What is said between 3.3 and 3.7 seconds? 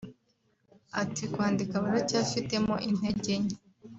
nke